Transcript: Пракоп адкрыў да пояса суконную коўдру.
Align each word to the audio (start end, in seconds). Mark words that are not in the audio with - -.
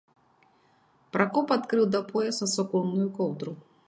Пракоп 1.17 1.47
адкрыў 1.55 1.85
да 1.97 2.01
пояса 2.13 2.45
суконную 2.55 3.07
коўдру. 3.19 3.53